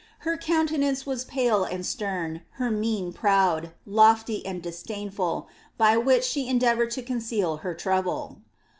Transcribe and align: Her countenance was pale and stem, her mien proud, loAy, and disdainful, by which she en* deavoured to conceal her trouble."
Her 0.25 0.35
countenance 0.35 1.05
was 1.05 1.25
pale 1.25 1.63
and 1.63 1.85
stem, 1.85 2.41
her 2.53 2.71
mien 2.71 3.13
proud, 3.13 3.71
loAy, 3.87 4.41
and 4.45 4.59
disdainful, 4.59 5.47
by 5.77 5.95
which 5.95 6.23
she 6.23 6.49
en* 6.49 6.57
deavoured 6.59 6.89
to 6.93 7.03
conceal 7.03 7.57
her 7.57 7.75
trouble." 7.75 8.39